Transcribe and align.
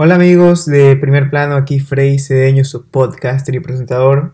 Hola 0.00 0.14
amigos 0.14 0.64
de 0.64 0.94
Primer 0.94 1.28
Plano, 1.28 1.56
aquí 1.56 1.80
Frey 1.80 2.20
Cedeño, 2.20 2.62
su 2.64 2.86
podcaster 2.86 3.56
y 3.56 3.58
presentador. 3.58 4.32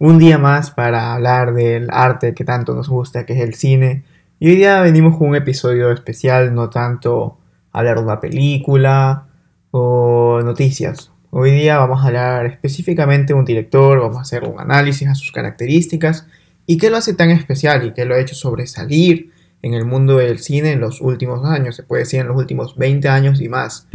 Un 0.00 0.18
día 0.18 0.38
más 0.38 0.72
para 0.72 1.14
hablar 1.14 1.54
del 1.54 1.86
arte 1.92 2.34
que 2.34 2.44
tanto 2.44 2.74
nos 2.74 2.88
gusta, 2.88 3.24
que 3.24 3.34
es 3.34 3.40
el 3.40 3.54
cine. 3.54 4.02
Y 4.40 4.48
hoy 4.48 4.56
día 4.56 4.80
venimos 4.80 5.16
con 5.16 5.28
un 5.28 5.36
episodio 5.36 5.92
especial, 5.92 6.52
no 6.52 6.68
tanto 6.68 7.38
hablar 7.70 7.98
de 7.98 8.02
una 8.02 8.18
película 8.18 9.28
o 9.70 10.40
noticias. 10.42 11.12
Hoy 11.30 11.52
día 11.52 11.78
vamos 11.78 12.02
a 12.02 12.08
hablar 12.08 12.46
específicamente 12.46 13.34
de 13.34 13.38
un 13.38 13.44
director, 13.44 14.00
vamos 14.00 14.16
a 14.16 14.22
hacer 14.22 14.42
un 14.42 14.58
análisis 14.58 15.06
a 15.06 15.14
sus 15.14 15.30
características 15.30 16.26
y 16.66 16.76
qué 16.76 16.90
lo 16.90 16.96
hace 16.96 17.14
tan 17.14 17.30
especial 17.30 17.86
y 17.86 17.92
qué 17.92 18.04
lo 18.04 18.16
ha 18.16 18.18
hecho 18.18 18.34
sobresalir 18.34 19.30
en 19.62 19.74
el 19.74 19.84
mundo 19.84 20.16
del 20.16 20.40
cine 20.40 20.72
en 20.72 20.80
los 20.80 21.00
últimos 21.00 21.44
años, 21.44 21.76
se 21.76 21.84
puede 21.84 22.02
decir 22.02 22.18
en 22.18 22.26
los 22.26 22.36
últimos 22.36 22.76
20 22.76 23.08
años 23.08 23.40
y 23.40 23.48
más. 23.48 23.86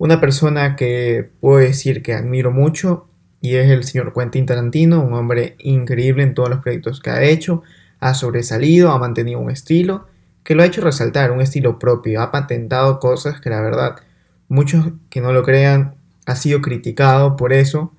Una 0.00 0.18
persona 0.18 0.76
que 0.76 1.28
puedo 1.40 1.58
decir 1.58 2.02
que 2.02 2.14
admiro 2.14 2.50
mucho 2.50 3.06
y 3.42 3.56
es 3.56 3.70
el 3.70 3.84
señor 3.84 4.14
Quentin 4.14 4.46
Tarantino, 4.46 5.02
un 5.02 5.12
hombre 5.12 5.56
increíble 5.58 6.22
en 6.22 6.32
todos 6.32 6.48
los 6.48 6.60
proyectos 6.60 7.00
que 7.00 7.10
ha 7.10 7.22
hecho, 7.22 7.62
ha 7.98 8.14
sobresalido, 8.14 8.92
ha 8.92 8.98
mantenido 8.98 9.38
un 9.40 9.50
estilo 9.50 10.06
que 10.42 10.54
lo 10.54 10.62
ha 10.62 10.66
hecho 10.66 10.80
resaltar, 10.80 11.32
un 11.32 11.42
estilo 11.42 11.78
propio, 11.78 12.22
ha 12.22 12.30
patentado 12.30 12.98
cosas 12.98 13.42
que 13.42 13.50
la 13.50 13.60
verdad 13.60 13.96
muchos 14.48 14.86
que 15.10 15.20
no 15.20 15.34
lo 15.34 15.42
crean 15.42 15.96
ha 16.24 16.34
sido 16.34 16.62
criticado 16.62 17.36
por 17.36 17.52
eso, 17.52 17.92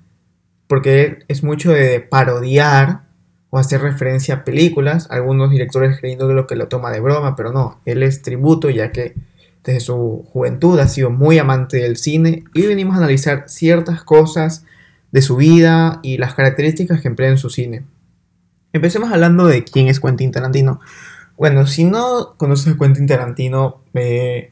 porque 0.66 1.20
es 1.28 1.44
mucho 1.44 1.70
de 1.70 2.00
parodiar 2.00 3.02
o 3.50 3.58
hacer 3.58 3.80
referencia 3.80 4.34
a 4.34 4.44
películas, 4.44 5.06
algunos 5.08 5.52
directores 5.52 6.00
creyendo 6.00 6.26
que 6.26 6.34
lo 6.34 6.48
que 6.48 6.56
lo 6.56 6.66
toma 6.66 6.90
de 6.90 6.98
broma, 6.98 7.36
pero 7.36 7.52
no, 7.52 7.80
él 7.84 8.02
es 8.02 8.22
tributo 8.22 8.70
ya 8.70 8.90
que 8.90 9.14
desde 9.64 9.80
su 9.80 10.24
juventud 10.32 10.78
ha 10.78 10.88
sido 10.88 11.10
muy 11.10 11.38
amante 11.38 11.78
del 11.78 11.96
cine 11.96 12.44
y 12.54 12.62
venimos 12.62 12.94
a 12.94 12.98
analizar 12.98 13.44
ciertas 13.46 14.02
cosas 14.02 14.64
de 15.12 15.22
su 15.22 15.36
vida 15.36 16.00
y 16.02 16.18
las 16.18 16.34
características 16.34 17.00
que 17.00 17.08
emplea 17.08 17.30
en 17.30 17.38
su 17.38 17.50
cine. 17.50 17.84
Empecemos 18.72 19.12
hablando 19.12 19.46
de 19.46 19.64
quién 19.64 19.88
es 19.88 20.00
Quentin 20.00 20.32
Tarantino. 20.32 20.80
Bueno, 21.36 21.66
si 21.66 21.84
no 21.84 22.34
conoces 22.38 22.74
a 22.74 22.78
Quentin 22.78 23.06
Tarantino, 23.06 23.82
eh, 23.94 24.50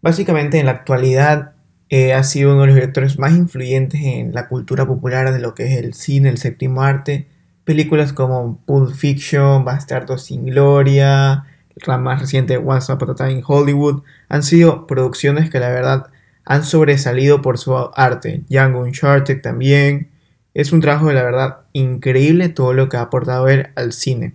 básicamente 0.00 0.58
en 0.58 0.66
la 0.66 0.72
actualidad 0.72 1.52
eh, 1.90 2.12
ha 2.14 2.22
sido 2.22 2.52
uno 2.52 2.62
de 2.62 2.66
los 2.68 2.76
directores 2.76 3.18
más 3.18 3.32
influyentes 3.32 4.00
en 4.02 4.32
la 4.34 4.48
cultura 4.48 4.86
popular 4.86 5.32
de 5.32 5.40
lo 5.40 5.54
que 5.54 5.66
es 5.66 5.78
el 5.78 5.94
cine, 5.94 6.28
el 6.30 6.38
séptimo 6.38 6.82
arte. 6.82 7.26
Películas 7.64 8.12
como 8.12 8.58
Pulp 8.64 8.94
Fiction, 8.94 9.64
Bastardo 9.64 10.16
sin 10.16 10.46
Gloria, 10.46 11.44
la 11.86 11.98
más 11.98 12.20
reciente 12.20 12.56
Once 12.56 12.92
Upon 12.92 13.10
a 13.10 13.14
Time 13.14 13.32
in 13.32 13.42
Hollywood, 13.46 14.02
han 14.28 14.42
sido 14.42 14.86
producciones 14.86 15.50
que 15.50 15.60
la 15.60 15.70
verdad 15.70 16.08
han 16.44 16.64
sobresalido 16.64 17.42
por 17.42 17.58
su 17.58 17.76
arte. 17.94 18.42
Young 18.48 18.74
Uncharted 18.74 19.42
también. 19.42 20.10
Es 20.54 20.72
un 20.72 20.80
trabajo 20.80 21.08
de 21.08 21.14
la 21.14 21.22
verdad 21.22 21.58
increíble 21.74 22.48
todo 22.48 22.72
lo 22.72 22.88
que 22.88 22.96
ha 22.96 23.02
aportado 23.02 23.48
él 23.48 23.68
al 23.76 23.92
cine. 23.92 24.34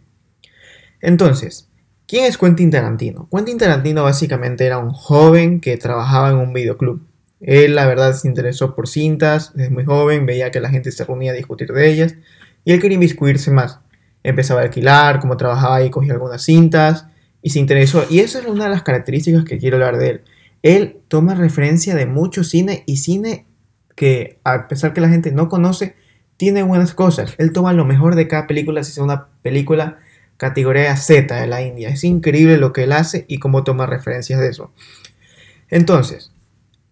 Entonces, 1.01 1.69
¿quién 2.07 2.25
es 2.25 2.37
Quentin 2.37 2.69
Tarantino? 2.69 3.27
Quentin 3.31 3.57
Tarantino 3.57 4.03
básicamente 4.03 4.65
era 4.65 4.77
un 4.77 4.91
joven 4.91 5.59
que 5.59 5.75
trabajaba 5.77 6.29
en 6.29 6.37
un 6.37 6.53
videoclub. 6.53 7.01
Él 7.41 7.75
la 7.75 7.87
verdad 7.87 8.13
se 8.13 8.27
interesó 8.27 8.75
por 8.75 8.87
cintas 8.87 9.51
desde 9.55 9.71
muy 9.71 9.83
joven, 9.83 10.25
veía 10.25 10.51
que 10.51 10.61
la 10.61 10.69
gente 10.69 10.91
se 10.91 11.03
reunía 11.03 11.31
a 11.31 11.35
discutir 11.35 11.73
de 11.73 11.89
ellas 11.89 12.15
y 12.63 12.71
él 12.73 12.79
quería 12.79 12.95
inmiscuirse 12.95 13.51
más. 13.51 13.79
Empezaba 14.21 14.61
a 14.61 14.63
alquilar, 14.63 15.19
como 15.19 15.35
trabajaba 15.35 15.83
y 15.83 15.89
cogía 15.89 16.13
algunas 16.13 16.43
cintas 16.43 17.07
y 17.43 17.51
se 17.51 17.59
interesó. 17.59 18.07
Y 18.09 18.21
esa 18.21 18.39
es 18.39 18.45
una 18.47 18.63
de 18.63 18.69
las 18.71 18.81
características 18.81 19.43
que 19.43 19.59
quiero 19.59 19.75
hablar 19.75 19.97
de 19.97 20.09
él. 20.09 20.21
Él 20.63 20.97
toma 21.09 21.35
referencia 21.35 21.93
de 21.93 22.05
mucho 22.05 22.43
cine 22.43 22.83
y 22.87 22.97
cine 22.97 23.45
que 23.95 24.39
a 24.43 24.67
pesar 24.67 24.93
que 24.93 25.01
la 25.01 25.09
gente 25.09 25.31
no 25.31 25.49
conoce, 25.49 25.95
tiene 26.37 26.63
buenas 26.63 26.93
cosas. 26.93 27.35
Él 27.37 27.51
toma 27.51 27.73
lo 27.73 27.85
mejor 27.85 28.15
de 28.15 28.27
cada 28.27 28.47
película, 28.47 28.83
si 28.83 28.91
es 28.91 28.97
una 28.97 29.27
película 29.43 29.99
categoría 30.37 30.95
Z 30.95 31.39
de 31.39 31.47
la 31.47 31.61
India. 31.61 31.89
Es 31.89 32.03
increíble 32.03 32.57
lo 32.57 32.73
que 32.73 32.85
él 32.85 32.93
hace 32.93 33.25
y 33.27 33.37
cómo 33.37 33.63
toma 33.63 33.85
referencias 33.85 34.39
de 34.39 34.47
eso. 34.47 34.71
Entonces, 35.69 36.31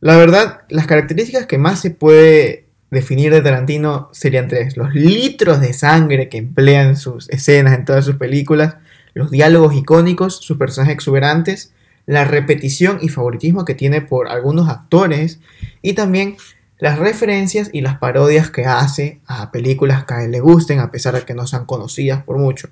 la 0.02 0.18
verdad, 0.18 0.62
las 0.70 0.86
características 0.86 1.48
que 1.48 1.58
más 1.58 1.80
se 1.80 1.92
puede 1.92 2.68
definir 2.92 3.34
de 3.34 3.42
Tarantino 3.42 4.10
serían 4.12 4.50
tres. 4.50 4.76
Los 4.76 4.94
litros 4.94 5.62
de 5.62 5.74
sangre 5.74 6.28
que 6.28 6.38
emplea 6.38 6.84
en 6.84 6.98
sus 6.98 7.30
escenas, 7.30 7.74
en 7.74 7.86
todas 7.86 8.04
sus 8.04 8.18
películas 8.18 8.76
los 9.14 9.32
diálogos 9.32 9.76
icónicos, 9.76 10.38
sus 10.38 10.58
personajes 10.58 10.94
exuberantes, 10.96 11.74
la 12.06 12.26
repetición 12.26 13.00
y 13.02 13.10
favoritismo 13.10 13.66
que 13.66 13.76
tiene 13.76 14.02
por 14.02 14.28
algunos 14.28 14.70
actores 14.70 15.40
y 15.82 15.94
también 15.94 16.38
las 16.80 16.98
referencias 16.98 17.70
y 17.72 17.82
las 17.82 18.00
parodias 18.00 18.50
que 18.50 18.66
hace 18.66 19.22
a 19.28 19.52
películas 19.52 20.04
que 20.06 20.14
a 20.16 20.24
él 20.24 20.32
le 20.32 20.40
gusten 20.40 20.80
a 20.80 20.92
pesar 20.92 21.14
de 21.14 21.22
que 21.22 21.36
no 21.36 21.46
sean 21.46 21.66
conocidas 21.66 22.24
por 22.24 22.38
mucho. 22.40 22.70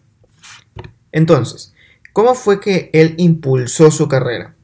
Entonces, 1.11 1.73
¿cómo 2.11 2.33
fue 2.33 2.59
que 2.59 2.89
él 2.94 3.13
impulsó 3.17 3.91
su 3.91 4.07
carrera? 4.07 4.55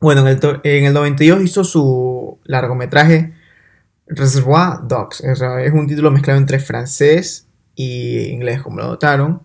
Bueno, 0.00 0.22
en 0.22 0.38
el, 0.38 0.60
en 0.64 0.84
el 0.84 0.92
92 0.92 1.42
hizo 1.42 1.64
su 1.64 2.38
largometraje 2.44 3.32
Reservoir 4.06 4.80
Dogs, 4.82 5.22
es 5.22 5.72
un 5.72 5.86
título 5.86 6.10
mezclado 6.10 6.38
entre 6.38 6.58
francés 6.58 7.46
y 7.74 8.26
inglés, 8.26 8.60
como 8.60 8.78
lo 8.78 8.88
notaron. 8.88 9.42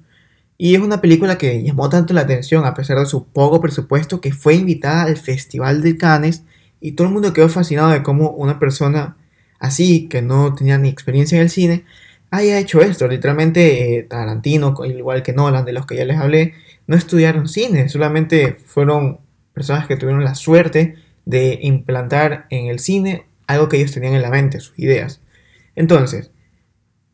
Y 0.61 0.75
es 0.75 0.81
una 0.81 0.99
película 0.99 1.37
que 1.37 1.63
llamó 1.63 1.87
tanto 1.89 2.13
la 2.13 2.21
atención 2.21 2.65
a 2.65 2.73
pesar 2.73 2.99
de 2.99 3.05
su 3.05 3.25
poco 3.27 3.61
presupuesto 3.61 4.19
que 4.19 4.33
fue 4.33 4.55
invitada 4.55 5.03
al 5.03 5.15
Festival 5.15 5.81
de 5.81 5.95
Cannes 5.95 6.43
y 6.81 6.91
todo 6.91 7.07
el 7.07 7.13
mundo 7.13 7.31
quedó 7.31 7.47
fascinado 7.47 7.91
de 7.91 8.03
cómo 8.03 8.31
una 8.31 8.59
persona 8.59 9.15
así, 9.57 10.09
que 10.09 10.21
no 10.21 10.53
tenía 10.53 10.77
ni 10.77 10.89
experiencia 10.89 11.37
en 11.37 11.43
el 11.43 11.49
cine, 11.49 11.85
haya 12.29 12.59
hecho 12.59 12.81
esto. 12.81 13.07
Literalmente 13.07 13.99
eh, 13.99 14.03
Tarantino, 14.03 14.75
igual 14.85 15.23
que 15.23 15.31
Nolan, 15.31 15.63
de 15.63 15.71
los 15.71 15.85
que 15.85 15.95
ya 15.95 16.03
les 16.03 16.17
hablé, 16.17 16.55
no 16.87 16.97
estudiaron 16.97 17.47
cine, 17.47 17.87
solamente 17.87 18.57
fueron 18.65 19.19
personas 19.53 19.87
que 19.87 19.95
tuvieron 19.95 20.25
la 20.25 20.35
suerte 20.35 20.95
de 21.23 21.57
implantar 21.61 22.47
en 22.49 22.67
el 22.67 22.79
cine 22.79 23.27
algo 23.47 23.69
que 23.69 23.77
ellos 23.77 23.93
tenían 23.93 24.13
en 24.13 24.21
la 24.21 24.29
mente, 24.29 24.59
sus 24.59 24.77
ideas. 24.77 25.21
Entonces, 25.77 26.31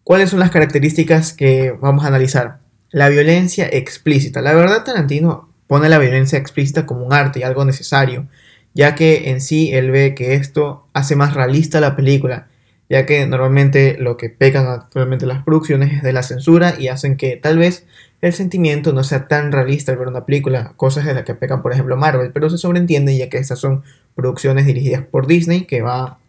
¿cuáles 0.03 0.31
son 0.31 0.39
las 0.39 0.49
características 0.49 1.33
que 1.33 1.71
vamos 1.79 2.05
a 2.05 2.07
analizar? 2.07 2.64
La 2.95 3.09
violencia 3.09 3.67
explícita. 3.69 4.41
La 4.41 4.53
verdad, 4.53 4.85
Tarantino 4.85 5.49
pone 5.67 5.89
la 5.89 5.97
violencia 5.97 6.39
explícita 6.39 6.85
como 6.85 7.05
un 7.05 7.11
arte 7.11 7.39
y 7.39 7.43
algo 7.43 7.65
necesario, 7.65 8.29
ya 8.73 8.95
que 8.95 9.31
en 9.31 9.41
sí 9.41 9.73
él 9.73 9.91
ve 9.91 10.15
que 10.15 10.35
esto 10.35 10.87
hace 10.93 11.17
más 11.17 11.33
realista 11.33 11.81
la 11.81 11.97
película, 11.97 12.47
ya 12.87 13.05
que 13.05 13.27
normalmente 13.27 13.97
lo 13.99 14.15
que 14.15 14.29
pecan 14.29 14.67
actualmente 14.67 15.25
las 15.25 15.43
producciones 15.43 15.91
es 15.91 16.03
de 16.03 16.13
la 16.13 16.23
censura 16.23 16.75
y 16.79 16.87
hacen 16.87 17.17
que 17.17 17.35
tal 17.35 17.57
vez 17.57 17.85
el 18.21 18.31
sentimiento 18.31 18.93
no 18.93 19.03
sea 19.03 19.27
tan 19.27 19.51
realista 19.51 19.91
al 19.91 19.97
ver 19.97 20.07
una 20.07 20.25
película, 20.25 20.71
cosas 20.77 21.03
de 21.03 21.13
las 21.13 21.25
que 21.25 21.35
pecan 21.35 21.61
por 21.61 21.73
ejemplo 21.73 21.97
Marvel, 21.97 22.31
pero 22.31 22.49
se 22.49 22.57
sobreentiende 22.57 23.17
ya 23.17 23.27
que 23.27 23.39
estas 23.39 23.59
son 23.59 23.83
producciones 24.15 24.65
dirigidas 24.65 25.03
por 25.03 25.27
Disney 25.27 25.65
que 25.65 25.81
va 25.81 26.19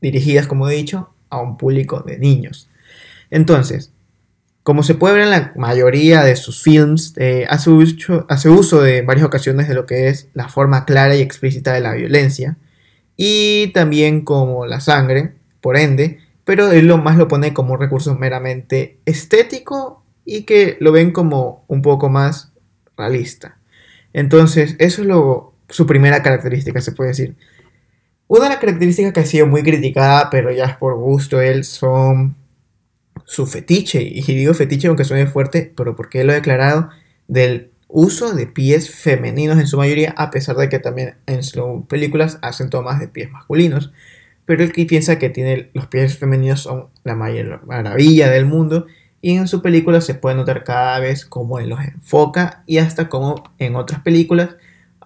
dirigidas, 0.00 0.48
como 0.48 0.68
he 0.68 0.74
dicho, 0.74 1.10
a 1.30 1.40
un 1.40 1.56
público 1.56 2.00
de 2.00 2.18
niños. 2.18 2.68
Entonces, 3.30 3.91
como 4.62 4.82
se 4.82 4.94
puede 4.94 5.14
ver 5.14 5.22
en 5.24 5.30
la 5.30 5.52
mayoría 5.56 6.22
de 6.22 6.36
sus 6.36 6.62
films, 6.62 7.14
eh, 7.16 7.46
hace, 7.48 7.70
uso, 7.70 8.26
hace, 8.28 8.48
uso, 8.48 8.80
de 8.80 9.02
varias 9.02 9.26
ocasiones 9.26 9.68
de 9.68 9.74
lo 9.74 9.86
que 9.86 10.08
es 10.08 10.28
la 10.34 10.48
forma 10.48 10.84
clara 10.84 11.16
y 11.16 11.20
explícita 11.20 11.72
de 11.72 11.80
la 11.80 11.94
violencia, 11.94 12.56
y 13.16 13.68
también 13.68 14.22
como 14.22 14.66
la 14.66 14.80
sangre, 14.80 15.34
por 15.60 15.76
ende, 15.76 16.18
pero 16.44 16.70
él 16.70 16.86
lo 16.86 16.98
más 16.98 17.16
lo 17.16 17.28
pone 17.28 17.52
como 17.52 17.74
un 17.74 17.80
recurso 17.80 18.14
meramente 18.14 18.98
estético 19.04 20.04
y 20.24 20.42
que 20.42 20.76
lo 20.80 20.92
ven 20.92 21.12
como 21.12 21.64
un 21.68 21.82
poco 21.82 22.08
más 22.08 22.52
realista. 22.96 23.58
Entonces, 24.12 24.76
eso 24.78 25.02
es 25.02 25.74
su 25.74 25.86
primera 25.86 26.22
característica, 26.22 26.80
se 26.80 26.92
puede 26.92 27.10
decir. 27.10 27.36
Una 28.28 28.44
de 28.44 28.50
las 28.50 28.58
características 28.58 29.12
que 29.12 29.20
ha 29.20 29.26
sido 29.26 29.46
muy 29.46 29.62
criticada, 29.62 30.30
pero 30.30 30.50
ya 30.50 30.64
es 30.64 30.76
por 30.76 30.96
gusto 30.96 31.40
él, 31.40 31.64
son 31.64 32.36
su 33.32 33.46
fetiche, 33.46 34.02
y 34.02 34.20
digo 34.20 34.52
fetiche 34.52 34.88
aunque 34.88 35.04
suene 35.04 35.26
fuerte, 35.26 35.72
pero 35.74 35.96
porque 35.96 36.22
lo 36.22 36.32
ha 36.32 36.34
declarado, 36.34 36.90
del 37.28 37.70
uso 37.88 38.34
de 38.34 38.46
pies 38.46 38.90
femeninos 38.90 39.58
en 39.58 39.66
su 39.66 39.78
mayoría, 39.78 40.12
a 40.18 40.30
pesar 40.30 40.56
de 40.56 40.68
que 40.68 40.78
también 40.78 41.14
en 41.24 41.42
sus 41.42 41.86
películas 41.88 42.38
hacen 42.42 42.68
tomas 42.68 43.00
de 43.00 43.08
pies 43.08 43.30
masculinos. 43.30 43.90
Pero 44.44 44.68
que 44.68 44.84
piensa 44.84 45.18
que 45.18 45.30
tiene 45.30 45.70
los 45.72 45.86
pies 45.86 46.18
femeninos 46.18 46.60
son 46.60 46.88
la 47.04 47.14
mayor 47.14 47.64
maravilla 47.66 48.30
del 48.30 48.44
mundo. 48.44 48.86
Y 49.22 49.36
en 49.36 49.48
su 49.48 49.62
película 49.62 50.02
se 50.02 50.14
puede 50.14 50.36
notar 50.36 50.62
cada 50.62 50.98
vez 50.98 51.24
cómo 51.24 51.58
él 51.58 51.70
los 51.70 51.80
enfoca 51.80 52.64
y 52.66 52.78
hasta 52.78 53.08
como 53.08 53.44
en 53.58 53.76
otras 53.76 54.02
películas 54.02 54.56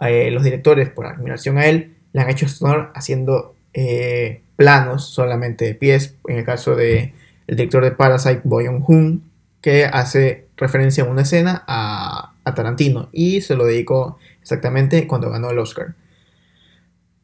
eh, 0.01 0.33
los 0.33 0.43
directores 0.43 0.89
por 0.89 1.07
admiración 1.07 1.59
a 1.59 1.67
él 1.67 1.95
le 2.13 2.23
han 2.23 2.31
hecho 2.31 2.47
honor 2.61 2.91
haciendo 2.95 3.55
eh, 3.73 4.43
planos 4.57 5.05
solamente 5.11 5.65
de 5.65 5.75
pies. 5.75 6.17
En 6.27 6.39
el 6.39 6.45
caso 6.45 6.75
de 6.75 7.13
el 7.47 7.57
director 7.57 7.85
de 7.85 7.93
Parasite, 7.93 8.43
Boyon 8.45 8.83
Hoon, 8.87 9.23
que 9.61 9.85
hace 9.85 10.47
referencia 10.57 11.05
a 11.05 11.07
una 11.07 11.23
escena 11.23 11.65
a, 11.67 12.33
Tarantino 12.55 13.09
y 13.11 13.41
se 13.41 13.57
lo 13.57 13.67
dedicó 13.67 14.19
exactamente 14.41 15.09
cuando 15.09 15.31
ganó 15.31 15.51
el 15.51 15.59
Oscar. 15.59 15.97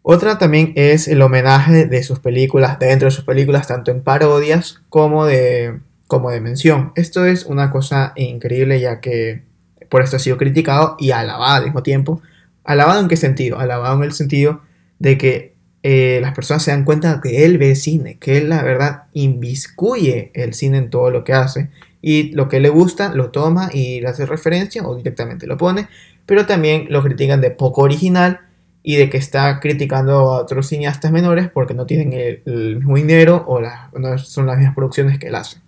Otra 0.02 0.36
también 0.36 0.72
es 0.74 1.06
el 1.06 1.22
homenaje 1.22 1.86
de 1.86 2.02
sus 2.02 2.18
películas, 2.18 2.80
dentro 2.80 3.06
de 3.06 3.12
sus 3.12 3.24
películas, 3.24 3.68
tanto 3.68 3.92
en 3.92 4.02
parodias 4.02 4.82
como 4.88 5.24
de, 5.24 5.78
como 6.08 6.32
de 6.32 6.40
mención. 6.40 6.90
Esto 6.96 7.24
es 7.24 7.46
una 7.46 7.70
cosa 7.70 8.12
increíble 8.16 8.80
ya 8.80 9.00
que 9.00 9.42
por 9.88 10.02
esto 10.02 10.16
ha 10.16 10.18
sido 10.18 10.38
criticado 10.38 10.96
y 10.98 11.12
alabado 11.12 11.54
al 11.54 11.64
mismo 11.66 11.84
tiempo. 11.84 12.20
¿Alabado 12.64 13.00
en 13.00 13.06
qué 13.06 13.16
sentido? 13.16 13.60
Alabado 13.60 13.96
en 13.98 14.02
el 14.02 14.12
sentido 14.12 14.62
de 14.98 15.18
que 15.18 15.51
eh, 15.82 16.18
las 16.22 16.32
personas 16.32 16.62
se 16.62 16.70
dan 16.70 16.84
cuenta 16.84 17.20
que 17.20 17.44
él 17.44 17.58
ve 17.58 17.74
cine, 17.74 18.16
que 18.18 18.38
él 18.38 18.48
la 18.48 18.62
verdad 18.62 19.04
inviscuye 19.12 20.30
el 20.34 20.54
cine 20.54 20.78
en 20.78 20.90
todo 20.90 21.10
lo 21.10 21.24
que 21.24 21.32
hace 21.32 21.70
y 22.00 22.30
lo 22.32 22.48
que 22.48 22.60
le 22.60 22.68
gusta 22.68 23.14
lo 23.14 23.30
toma 23.30 23.70
y 23.72 24.00
le 24.00 24.08
hace 24.08 24.26
referencia 24.26 24.82
o 24.86 24.96
directamente 24.96 25.46
lo 25.46 25.56
pone, 25.56 25.88
pero 26.24 26.46
también 26.46 26.86
lo 26.88 27.02
critican 27.02 27.40
de 27.40 27.50
poco 27.50 27.82
original 27.82 28.40
y 28.82 28.96
de 28.96 29.10
que 29.10 29.16
está 29.16 29.60
criticando 29.60 30.12
a 30.12 30.42
otros 30.42 30.68
cineastas 30.68 31.12
menores 31.12 31.48
porque 31.52 31.74
no 31.74 31.86
tienen 31.86 32.12
el, 32.12 32.76
mismo 32.76 32.96
dinero 32.96 33.44
o 33.46 33.60
no 33.60 34.18
son 34.18 34.46
las 34.46 34.58
mismas 34.58 34.74
producciones 34.74 35.18
que 35.18 35.28
él 35.28 35.34
hace. 35.34 35.58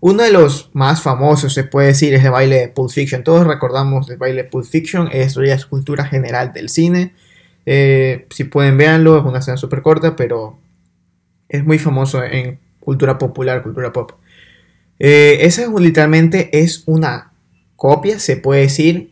Uno 0.00 0.22
de 0.22 0.30
los 0.30 0.70
más 0.74 1.02
famosos, 1.02 1.54
se 1.54 1.64
puede 1.64 1.88
decir, 1.88 2.12
es 2.14 2.22
el 2.22 2.30
baile 2.30 2.56
de 2.56 2.68
Pulp 2.68 2.90
Fiction. 2.90 3.24
Todos 3.24 3.46
recordamos 3.46 4.08
el 4.10 4.18
baile 4.18 4.42
de 4.42 4.48
Pulp 4.48 4.66
Fiction, 4.66 5.08
es 5.10 5.36
la 5.36 5.54
escultura 5.54 6.04
general 6.04 6.52
del 6.52 6.68
cine. 6.68 7.14
Eh, 7.66 8.26
si 8.30 8.44
pueden, 8.44 8.78
véanlo, 8.78 9.18
es 9.18 9.24
una 9.24 9.40
escena 9.40 9.56
súper 9.56 9.82
corta, 9.82 10.14
pero 10.14 10.58
es 11.48 11.64
muy 11.64 11.78
famoso 11.78 12.22
en 12.24 12.60
cultura 12.80 13.18
popular, 13.18 13.62
cultura 13.62 13.92
pop. 13.92 14.12
Eh, 14.98 15.38
esa 15.42 15.66
literalmente 15.78 16.48
es 16.58 16.84
una 16.86 17.32
copia, 17.74 18.18
se 18.20 18.36
puede 18.36 18.62
decir, 18.62 19.10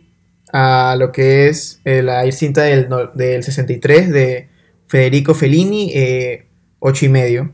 a 0.52 0.94
lo 0.98 1.10
que 1.10 1.48
es 1.48 1.80
eh, 1.84 2.02
la 2.02 2.30
cinta 2.30 2.62
del, 2.62 2.88
del, 3.14 3.42
63 3.42 4.10
de 4.10 4.48
Federico 4.86 5.34
Fellini, 5.34 5.92
8 6.78 7.04
y 7.04 7.08
medio. 7.08 7.52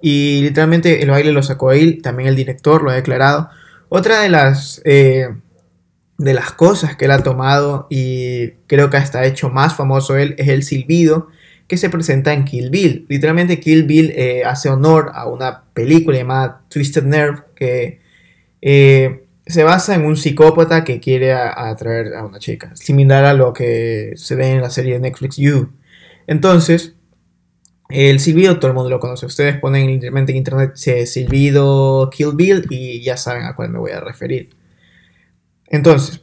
Y 0.00 0.40
literalmente 0.42 1.02
el 1.02 1.10
baile 1.10 1.30
lo 1.30 1.42
sacó 1.42 1.72
él, 1.72 2.00
también 2.02 2.28
el 2.30 2.36
director 2.36 2.82
lo 2.82 2.90
ha 2.90 2.94
declarado. 2.94 3.50
Otra 3.90 4.22
de 4.22 4.30
las, 4.30 4.82
de 6.18 6.34
las 6.34 6.52
cosas 6.52 6.96
que 6.96 7.06
él 7.06 7.10
ha 7.10 7.22
tomado 7.22 7.86
y 7.90 8.50
creo 8.66 8.90
que 8.90 8.96
hasta 8.96 9.20
ha 9.20 9.26
hecho 9.26 9.50
más 9.50 9.74
famoso 9.74 10.16
él 10.16 10.34
es 10.38 10.48
el 10.48 10.62
silbido 10.62 11.28
que 11.66 11.76
se 11.76 11.90
presenta 11.90 12.32
en 12.32 12.44
Kill 12.44 12.70
Bill. 12.70 13.06
Literalmente 13.08 13.58
Kill 13.58 13.84
Bill 13.84 14.12
eh, 14.14 14.44
hace 14.44 14.68
honor 14.68 15.10
a 15.14 15.26
una 15.26 15.64
película 15.72 16.18
llamada 16.18 16.62
Twisted 16.68 17.04
Nerve 17.04 17.44
que 17.54 18.00
eh, 18.60 19.24
se 19.46 19.64
basa 19.64 19.94
en 19.94 20.04
un 20.04 20.16
psicópata 20.16 20.84
que 20.84 21.00
quiere 21.00 21.32
atraer 21.32 22.14
a 22.14 22.24
una 22.24 22.38
chica, 22.38 22.76
similar 22.76 23.24
a 23.24 23.32
lo 23.32 23.52
que 23.52 24.12
se 24.16 24.34
ve 24.34 24.50
en 24.50 24.60
la 24.60 24.70
serie 24.70 24.94
de 24.94 25.00
Netflix 25.00 25.36
You. 25.36 25.72
Entonces, 26.26 26.94
el 27.88 28.20
silbido 28.20 28.58
todo 28.58 28.68
el 28.68 28.74
mundo 28.74 28.90
lo 28.90 29.00
conoce. 29.00 29.26
Ustedes 29.26 29.58
ponen 29.58 29.86
literalmente 29.86 30.32
en 30.32 30.38
internet 30.38 30.76
silbido 30.76 32.08
Kill 32.10 32.32
Bill 32.34 32.66
y 32.70 33.02
ya 33.02 33.16
saben 33.16 33.44
a 33.44 33.54
cuál 33.54 33.70
me 33.70 33.78
voy 33.78 33.90
a 33.90 34.00
referir. 34.00 34.50
Entonces, 35.72 36.22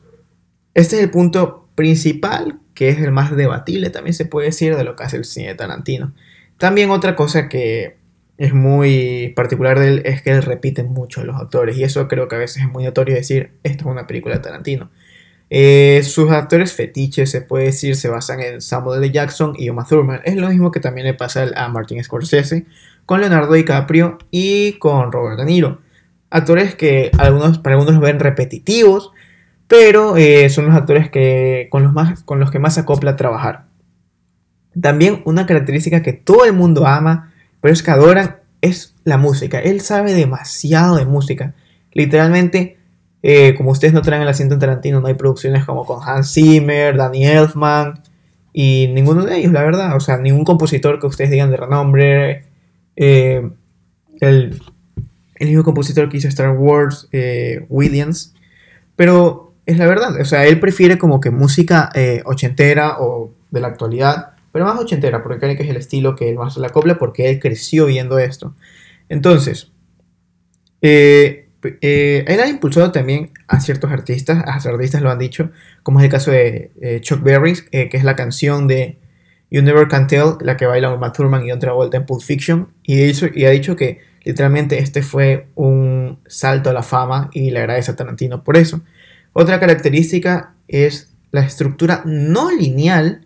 este 0.74 0.96
es 0.96 1.04
el 1.04 1.10
punto 1.10 1.68
principal 1.76 2.60
que 2.74 2.88
es 2.88 3.00
el 3.00 3.12
más 3.12 3.36
debatible, 3.36 3.90
también 3.90 4.14
se 4.14 4.24
puede 4.24 4.48
decir, 4.48 4.78
de 4.78 4.86
lo 4.86 4.96
que 4.96 5.04
hace 5.04 5.18
el 5.18 5.26
cine 5.26 5.50
de 5.50 5.56
Tarantino. 5.56 6.14
También 6.58 6.92
otra 6.92 7.18
cosa 7.18 7.50
que 7.50 7.98
es 8.38 8.54
muy 8.54 9.34
particular 9.36 9.78
de 9.78 9.88
él 9.90 10.02
es 10.06 10.22
que 10.22 10.30
él 10.30 10.44
repite 10.44 10.84
mucho 10.84 11.20
a 11.20 11.26
los 11.26 11.36
actores 11.36 11.78
y 11.78 11.84
eso 11.84 12.08
creo 12.08 12.30
que 12.30 12.38
a 12.38 12.40
veces 12.40 12.64
es 12.64 12.70
muy 12.70 12.86
notorio 12.86 13.16
decir, 13.16 13.52
esto 13.64 13.84
es 13.84 13.92
una 13.92 14.08
película 14.08 14.36
de 14.36 14.42
Tarantino. 14.42 14.92
Eh, 15.50 16.02
sus 16.04 16.32
actores 16.32 16.72
fetiches, 16.72 17.32
se 17.32 17.42
puede 17.42 17.66
decir, 17.66 17.98
se 17.98 18.08
basan 18.08 18.40
en 18.40 18.62
Samuel 18.62 19.04
L. 19.04 19.12
Jackson 19.12 19.56
y 19.58 19.70
Uma 19.70 19.84
Thurman. 19.84 20.22
Es 20.24 20.36
lo 20.36 20.48
mismo 20.48 20.72
que 20.72 20.80
también 20.80 21.08
le 21.08 21.16
pasa 21.16 21.50
a 21.56 21.68
Martin 21.68 22.02
Scorsese, 22.02 22.66
con 23.06 23.20
Leonardo 23.20 23.54
DiCaprio 23.54 24.20
y 24.32 24.74
con 24.74 25.12
Robert 25.12 25.40
De 25.40 25.46
Niro. 25.46 25.82
Actores 26.30 26.76
que 26.76 27.12
algunos, 27.18 27.58
para 27.58 27.76
algunos 27.76 27.96
los 27.96 28.04
ven 28.04 28.20
repetitivos, 28.20 29.12
pero 29.70 30.18
eh, 30.18 30.50
son 30.50 30.66
los 30.66 30.76
actores 30.76 31.12
que, 31.12 31.68
con, 31.70 31.84
los 31.84 31.94
más, 31.94 32.24
con 32.24 32.40
los 32.40 32.50
que 32.50 32.58
más 32.58 32.74
se 32.74 32.80
acopla 32.80 33.16
trabajar. 33.16 33.66
También 34.82 35.22
una 35.26 35.46
característica 35.46 36.02
que 36.02 36.12
todo 36.12 36.44
el 36.46 36.54
mundo 36.54 36.88
ama, 36.88 37.32
pero 37.62 37.72
es 37.72 37.84
que 37.84 37.92
adoran, 37.92 38.38
es 38.62 38.96
la 39.04 39.20
música. 39.20 39.60
Él 39.60 39.82
sabe 39.82 40.14
demasiado 40.14 40.96
de 40.96 41.06
música. 41.06 41.54
Literalmente, 41.94 42.80
eh, 43.22 43.54
como 43.56 43.70
ustedes 43.70 43.94
notarán 43.94 44.22
en 44.22 44.24
el 44.24 44.30
asiento 44.30 44.58
Tarantino, 44.58 45.02
no 45.02 45.08
hay 45.08 45.14
producciones 45.14 45.66
como 45.66 45.86
con 45.86 46.00
Hans 46.02 46.34
Zimmer, 46.34 46.98
Danny 46.98 47.28
Elfman 47.28 48.02
y 48.52 48.90
ninguno 48.92 49.24
de 49.24 49.38
ellos, 49.38 49.52
la 49.52 49.62
verdad. 49.62 49.96
O 49.96 50.00
sea, 50.00 50.18
ningún 50.18 50.46
compositor 50.46 51.00
que 51.00 51.06
ustedes 51.06 51.30
digan 51.30 51.52
de 51.52 51.58
renombre. 51.58 52.46
Eh, 52.96 53.48
el, 54.20 54.60
el 55.36 55.48
mismo 55.48 55.64
compositor 55.64 56.10
que 56.10 56.18
hizo 56.18 56.28
Star 56.28 56.58
Wars, 56.58 57.08
Williams. 57.70 58.34
Pero 58.96 59.49
es 59.70 59.78
la 59.78 59.86
verdad. 59.86 60.20
O 60.20 60.26
sea, 60.26 60.46
él 60.46 60.60
prefiere 60.60 60.98
como 60.98 61.20
que 61.20 61.30
música 61.30 61.90
eh, 61.94 62.22
ochentera 62.26 63.00
o 63.00 63.32
de 63.52 63.62
la 63.62 63.68
actualidad, 63.68 64.32
pero 64.52 64.66
más 64.66 64.80
ochentera, 64.80 65.22
porque 65.22 65.40
cree 65.40 65.56
que 65.56 65.64
es 65.64 65.70
el 65.70 65.78
estilo 65.78 66.16
que 66.16 66.30
él 66.30 66.36
más 66.36 66.58
la 66.58 66.68
acopla 66.68 66.98
porque 66.98 67.30
él 67.30 67.40
creció 67.40 67.86
viendo 67.86 68.18
esto. 68.18 68.56
Entonces, 69.10 69.72
eh, 70.82 71.50
eh, 71.82 72.26
él 72.28 72.40
ha 72.40 72.48
impulsado 72.48 72.92
también 72.92 73.32
a 73.48 73.60
ciertos 73.60 73.92
artistas, 73.92 74.44
a 74.46 74.70
artistas 74.70 75.02
lo 75.02 75.12
han 75.12 75.20
dicho, 75.20 75.52
como 75.84 76.00
es 76.00 76.06
el 76.06 76.12
caso 76.12 76.32
de 76.32 76.72
Chuck 77.02 77.22
Berry, 77.22 77.56
que 77.72 77.90
es 77.92 78.04
la 78.04 78.16
canción 78.16 78.68
de 78.68 78.98
You 79.52 79.62
Never 79.62 79.88
Can 79.88 80.08
Tell, 80.08 80.36
la 80.42 80.58
que 80.58 80.66
baila 80.66 80.96
Matt 80.96 81.18
Thurman 81.18 81.46
y 81.46 81.52
otra 81.52 81.74
vuelta 81.74 81.98
en 81.98 82.06
Pulp 82.06 82.22
Fiction, 82.22 82.70
y 82.84 83.04
ha 83.04 83.50
dicho 83.50 83.76
que 83.76 84.00
literalmente 84.24 84.80
este 84.80 85.02
fue 85.02 85.48
un 85.56 86.20
salto 86.28 86.70
a 86.70 86.74
la 86.74 86.84
fama 86.84 87.30
y 87.34 87.52
le 87.52 87.60
agradece 87.60 87.92
a 87.92 87.96
Tarantino 87.96 88.44
por 88.44 88.58
eso. 88.58 88.82
Otra 89.34 89.60
característica 89.60 90.56
es 90.68 91.16
la 91.32 91.42
estructura 91.42 92.02
no 92.06 92.52
lineal 92.52 93.26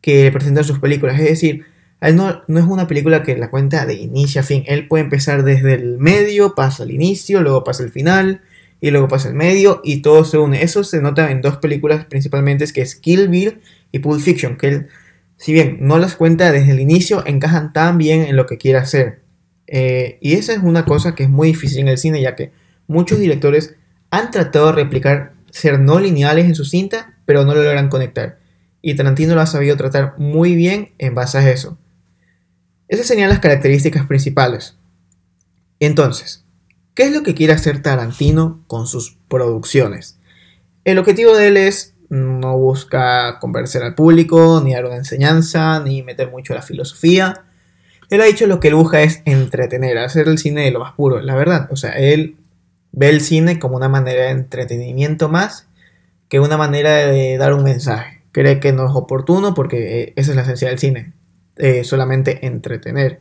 que 0.00 0.30
presentan 0.32 0.64
sus 0.64 0.78
películas. 0.78 1.18
Es 1.20 1.28
decir, 1.28 1.64
él 2.00 2.16
no, 2.16 2.30
es 2.30 2.64
una 2.64 2.86
película 2.86 3.22
que 3.22 3.36
la 3.36 3.50
cuenta 3.50 3.84
de 3.86 3.94
inicio 3.94 4.40
a 4.40 4.44
fin. 4.44 4.64
Él 4.66 4.88
puede 4.88 5.04
empezar 5.04 5.44
desde 5.44 5.74
el 5.74 5.98
medio, 5.98 6.54
pasa 6.54 6.82
al 6.82 6.90
inicio, 6.90 7.40
luego 7.42 7.62
pasa 7.62 7.82
al 7.82 7.90
final, 7.90 8.40
y 8.80 8.90
luego 8.90 9.08
pasa 9.08 9.28
al 9.28 9.34
medio, 9.34 9.80
y 9.84 10.00
todo 10.00 10.24
se 10.24 10.38
une. 10.38 10.62
Eso 10.62 10.82
se 10.82 11.02
nota 11.02 11.30
en 11.30 11.42
dos 11.42 11.58
películas 11.58 12.06
principalmente, 12.06 12.64
que 12.72 12.80
es 12.80 12.94
Kill 12.96 13.28
Bill 13.28 13.60
y 13.92 13.98
Pulp 13.98 14.20
Fiction, 14.20 14.56
que 14.56 14.68
él, 14.68 14.88
si 15.36 15.52
bien 15.52 15.78
no 15.80 15.98
las 15.98 16.16
cuenta 16.16 16.50
desde 16.52 16.72
el 16.72 16.80
inicio, 16.80 17.22
encajan 17.26 17.72
tan 17.72 17.98
bien 17.98 18.22
en 18.22 18.36
lo 18.36 18.46
que 18.46 18.56
quiere 18.56 18.78
hacer. 18.78 19.20
Eh, 19.66 20.18
y 20.20 20.34
esa 20.34 20.54
es 20.54 20.60
una 20.62 20.84
cosa 20.84 21.14
que 21.14 21.24
es 21.24 21.30
muy 21.30 21.48
difícil 21.48 21.80
en 21.80 21.88
el 21.88 21.98
cine, 21.98 22.22
ya 22.22 22.34
que 22.34 22.50
muchos 22.86 23.20
directores 23.20 23.76
han 24.10 24.30
tratado 24.30 24.66
de 24.66 24.72
replicar 24.72 25.34
ser 25.50 25.80
no 25.80 25.98
lineales 25.98 26.46
en 26.46 26.54
su 26.54 26.64
cinta, 26.64 27.14
pero 27.24 27.44
no 27.44 27.54
lo 27.54 27.62
logran 27.62 27.88
conectar. 27.88 28.38
Y 28.82 28.94
Tarantino 28.94 29.34
lo 29.34 29.40
ha 29.40 29.46
sabido 29.46 29.76
tratar 29.76 30.14
muy 30.18 30.54
bien 30.54 30.92
en 30.98 31.14
base 31.14 31.38
a 31.38 31.50
eso. 31.50 31.78
Esas 32.88 33.06
serían 33.06 33.28
las 33.28 33.40
características 33.40 34.06
principales. 34.06 34.76
Entonces, 35.78 36.44
¿qué 36.94 37.04
es 37.04 37.12
lo 37.12 37.22
que 37.22 37.34
quiere 37.34 37.52
hacer 37.52 37.82
Tarantino 37.82 38.64
con 38.66 38.86
sus 38.86 39.16
producciones? 39.28 40.18
El 40.84 40.98
objetivo 40.98 41.36
de 41.36 41.48
él 41.48 41.56
es 41.56 41.94
no 42.08 42.58
busca 42.58 43.38
convencer 43.38 43.84
al 43.84 43.94
público, 43.94 44.60
ni 44.64 44.74
dar 44.74 44.84
una 44.84 44.96
enseñanza, 44.96 45.80
ni 45.80 46.02
meter 46.02 46.30
mucho 46.30 46.54
la 46.54 46.62
filosofía. 46.62 47.44
Él 48.08 48.20
ha 48.20 48.24
dicho 48.24 48.48
lo 48.48 48.58
que 48.58 48.68
él 48.68 48.74
busca 48.74 49.02
es 49.02 49.22
entretener, 49.24 49.96
hacer 49.98 50.26
el 50.26 50.38
cine 50.38 50.64
de 50.64 50.72
lo 50.72 50.80
más 50.80 50.94
puro, 50.94 51.20
la 51.20 51.36
verdad. 51.36 51.68
O 51.70 51.76
sea, 51.76 51.92
él 51.92 52.36
ve 52.92 53.08
el 53.08 53.20
cine 53.20 53.58
como 53.58 53.76
una 53.76 53.88
manera 53.88 54.24
de 54.24 54.30
entretenimiento 54.30 55.28
más 55.28 55.66
que 56.30 56.40
una 56.40 56.56
manera 56.56 56.94
de 56.94 57.36
dar 57.36 57.52
un 57.52 57.64
mensaje. 57.64 58.22
Cree 58.32 58.60
que 58.60 58.72
no 58.72 58.86
es 58.86 58.92
oportuno 58.94 59.52
porque 59.52 60.02
eh, 60.02 60.12
esa 60.16 60.30
es 60.30 60.36
la 60.36 60.42
esencia 60.42 60.68
del 60.68 60.78
cine, 60.78 61.12
eh, 61.56 61.84
solamente 61.84 62.46
entretener. 62.46 63.20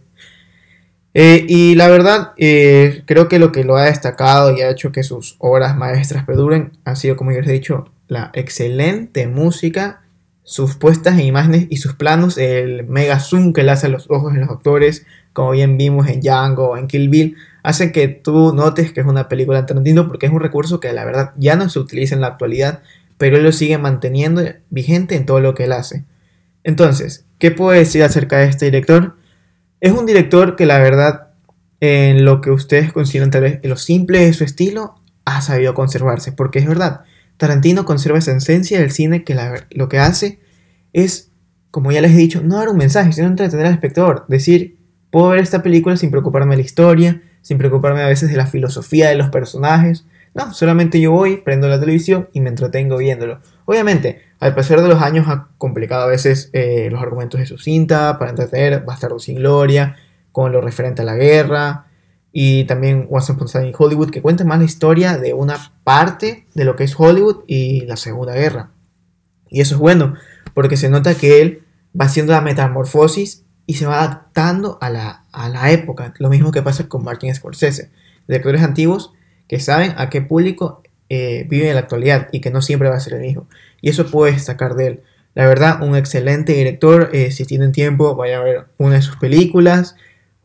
Eh, 1.16 1.44
y 1.50 1.74
la 1.74 1.90
verdad, 1.90 2.34
creo 2.38 3.28
que 3.28 3.40
lo 3.40 3.52
que 3.52 3.64
lo 3.64 3.78
ha 3.78 3.86
destacado 3.86 4.56
y 4.56 4.62
ha 4.62 4.70
hecho 4.70 4.92
que 4.92 5.02
sus 5.02 5.36
obras 5.40 5.76
maestras 5.76 6.24
perduren 6.24 6.74
ha 6.86 6.96
sido, 6.96 7.18
como 7.18 7.32
ya 7.32 7.40
les 7.40 7.50
he 7.50 7.54
dicho, 7.54 7.92
la 8.08 8.30
excelente 8.34 9.26
música, 9.28 10.04
sus 10.44 10.76
puestas 10.76 11.16
en 11.16 11.26
imágenes 11.26 11.66
y 11.72 11.78
sus 11.78 11.96
planos, 11.96 12.38
el 12.38 12.88
mega 12.88 13.20
zoom 13.20 13.54
que 13.54 13.64
le 13.64 13.72
hace 13.72 13.88
a 13.88 13.90
los 13.90 14.06
ojos 14.12 14.36
en 14.36 14.42
los 14.42 14.52
actores, 14.52 15.08
como 15.34 15.52
bien 15.52 15.78
vimos 15.78 16.08
en 16.08 16.22
Django 16.22 16.70
o 16.70 16.78
en 16.78 16.88
Kill 16.88 17.10
Bill, 17.10 17.38
hace 17.64 17.92
que 17.92 18.08
tú 18.08 18.54
notes 18.54 18.92
que 18.92 19.02
es 19.02 19.06
una 19.06 19.28
película 19.28 19.62
de 19.62 19.68
Tarantino 19.68 20.08
porque 20.08 20.26
es 20.26 20.32
un 20.32 20.40
recurso 20.40 20.80
que 20.80 20.92
la 20.94 21.06
verdad 21.06 21.34
ya 21.38 21.56
no 21.56 21.70
se 21.70 21.80
utiliza 21.80 22.16
en 22.16 22.22
la 22.22 22.28
actualidad, 22.28 22.82
pero 23.18 23.38
él 23.38 23.44
lo 23.44 23.52
sigue 23.52 23.78
manteniendo 23.78 24.44
vigente 24.70 25.16
en 25.16 25.26
todo 25.26 25.40
lo 25.40 25.56
que 25.56 25.66
él 25.66 25.74
hace. 25.74 26.06
Entonces, 26.64 27.26
¿qué 27.38 27.52
puedo 27.52 27.72
decir 27.72 28.04
acerca 28.04 28.38
de 28.38 28.46
este 28.46 28.66
director? 28.66 29.16
Es 29.82 29.92
un 29.92 30.06
director 30.06 30.56
que 30.56 30.66
la 30.66 30.80
verdad, 30.80 31.30
en 31.80 32.26
lo 32.26 32.42
que 32.42 32.52
ustedes 32.52 32.92
consideran 32.94 33.32
tal 33.32 33.42
vez 33.42 33.60
lo 33.64 33.78
simple 33.78 34.20
de 34.20 34.34
su 34.34 34.44
estilo, 34.44 34.96
ha 35.26 35.42
sabido 35.42 35.74
conservarse, 35.74 36.32
porque 36.32 36.60
es 36.60 36.68
verdad, 36.68 37.02
Tarantino 37.38 37.86
conserva 37.86 38.18
esa 38.18 38.36
esencia 38.36 38.80
del 38.80 38.92
cine 38.92 39.24
que 39.24 39.38
lo 39.72 39.90
que 39.90 40.00
hace 40.00 40.40
es 40.92 41.30
como 41.72 41.92
ya 41.92 42.02
les 42.02 42.12
he 42.12 42.18
dicho, 42.18 42.42
no 42.42 42.58
dar 42.58 42.70
un 42.70 42.78
mensaje, 42.78 43.14
sino 43.14 43.28
entretener 43.28 43.68
al 43.68 43.74
espectador. 43.74 44.26
Decir, 44.28 44.78
puedo 45.12 45.30
ver 45.30 45.40
esta 45.40 45.62
película 45.62 45.98
sin 45.98 46.12
preocuparme 46.12 46.52
de 46.52 46.62
la 46.62 46.66
historia, 46.66 47.22
sin 47.42 47.58
preocuparme 47.58 48.02
a 48.02 48.08
veces 48.08 48.30
de 48.30 48.38
la 48.38 48.48
filosofía 48.48 49.10
de 49.10 49.16
los 49.16 49.30
personajes. 49.30 50.06
No, 50.34 50.54
solamente 50.54 51.02
yo 51.02 51.12
voy, 51.12 51.38
prendo 51.38 51.68
la 51.68 51.80
televisión 51.80 52.30
y 52.34 52.42
me 52.42 52.50
entretengo 52.50 52.98
viéndolo. 52.98 53.40
Obviamente, 53.66 54.22
al 54.40 54.56
pasar 54.56 54.82
de 54.82 54.88
los 54.88 55.02
años 55.02 55.28
ha 55.28 55.50
complicado 55.58 56.04
a 56.04 56.08
veces 56.08 56.50
eh, 56.54 56.90
los 56.92 57.02
argumentos 57.02 57.40
de 57.40 57.46
su 57.46 57.58
cinta 57.58 58.18
para 58.20 58.32
entretener 58.32 58.84
Bastardo 58.86 59.20
sin 59.20 59.36
Gloria, 59.36 59.96
con 60.32 60.52
lo 60.52 60.62
referente 60.62 61.02
a 61.02 61.06
la 61.06 61.16
guerra, 61.16 61.86
y 62.32 62.66
también 62.66 63.08
Once 63.10 63.32
Upon 63.32 63.66
in 63.66 63.74
Hollywood, 63.78 64.12
que 64.12 64.22
cuenta 64.22 64.44
más 64.46 64.60
la 64.60 64.66
historia 64.66 65.18
de 65.18 65.34
una 65.34 65.74
parte 65.84 66.46
de 66.54 66.64
lo 66.64 66.76
que 66.76 66.84
es 66.84 66.96
Hollywood 66.98 67.44
y 67.48 67.82
la 67.82 67.98
Segunda 67.98 68.34
Guerra. 68.34 68.72
Y 69.50 69.62
eso 69.62 69.76
es 69.76 69.80
bueno, 69.80 70.14
porque 70.54 70.78
se 70.78 70.90
nota 70.90 71.16
que 71.16 71.42
él 71.42 71.64
va 72.00 72.06
haciendo 72.06 72.34
la 72.34 72.42
metamorfosis 72.42 73.46
y 73.70 73.76
se 73.76 73.86
va 73.86 74.02
adaptando 74.02 74.80
a 74.82 74.90
la, 74.90 75.26
a 75.32 75.48
la 75.48 75.70
época. 75.70 76.12
Lo 76.18 76.30
mismo 76.30 76.52
que 76.52 76.64
pasa 76.64 76.90
con 76.90 77.04
Martin 77.04 77.36
Scorsese. 77.36 77.92
Directores 78.28 78.64
antiguos 78.64 79.14
que 79.48 79.60
saben 79.60 79.94
a 79.96 80.10
qué 80.10 80.24
público 80.24 80.82
eh, 81.08 81.46
vive 81.48 81.70
en 81.70 81.76
la 81.76 81.82
actualidad 81.82 82.30
y 82.32 82.42
que 82.42 82.50
no 82.50 82.64
siempre 82.64 82.90
va 82.90 82.96
a 82.96 83.00
ser 83.00 83.14
el 83.14 83.22
mismo. 83.22 83.48
Y 83.80 83.92
eso 83.92 84.10
puede 84.10 84.34
destacar 84.34 84.74
de 84.74 84.88
él. 84.88 85.02
La 85.36 85.46
verdad, 85.46 85.84
un 85.84 85.96
excelente 85.96 86.54
director. 86.54 87.12
Eh, 87.14 87.30
si 87.30 87.46
tienen 87.46 87.72
tiempo, 87.72 88.16
vayan 88.16 88.42
a 88.42 88.44
ver 88.44 88.66
una 88.80 88.96
de 88.96 89.04
sus 89.04 89.18
películas 89.18 89.96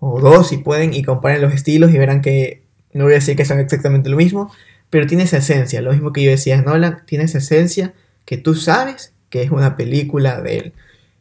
o 0.01 0.21
dos 0.21 0.49
si 0.49 0.59
pueden 0.59 0.93
y 0.93 1.03
comparen 1.03 1.41
los 1.41 1.55
estilos 1.55 1.95
y 1.95 1.97
verán 1.97 2.21
que 2.21 2.61
no 2.93 3.05
voy 3.05 3.15
a 3.15 3.17
decir 3.17 3.37
que 3.37 3.47
son 3.47 3.59
exactamente 3.59 4.11
lo 4.11 4.19
mismo, 4.19 4.53
pero 4.91 5.07
tiene 5.07 5.23
esa 5.23 5.39
esencia. 5.39 5.81
Lo 5.81 5.93
mismo 5.93 6.13
que 6.13 6.23
yo 6.23 6.31
decía, 6.31 6.61
Nolan 6.61 7.07
tiene 7.07 7.25
esa 7.25 7.39
esencia 7.39 7.95
que 8.27 8.37
tú 8.37 8.55
sabes 8.55 9.15
que 9.31 9.43
es 9.43 9.51
una 9.51 9.79
película 9.79 10.43
de 10.43 10.59
él. 10.59 10.73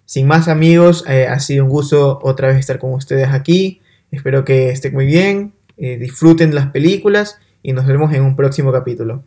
Sin 0.05 0.27
más 0.27 0.47
amigos, 0.47 1.05
eh, 1.07 1.27
ha 1.27 1.39
sido 1.39 1.65
un 1.65 1.69
gusto 1.69 2.19
otra 2.21 2.49
vez 2.49 2.57
estar 2.57 2.79
con 2.79 2.93
ustedes 2.93 3.29
aquí. 3.29 3.81
Espero 4.11 4.45
que 4.45 4.69
estén 4.69 4.93
muy 4.93 5.05
bien, 5.07 5.53
disfruten 5.77 6.53
las 6.53 6.67
películas 6.67 7.39
y 7.63 7.73
nos 7.73 7.87
vemos 7.87 8.13
en 8.13 8.21
un 8.21 8.35
próximo 8.35 8.71
capítulo. 8.71 9.23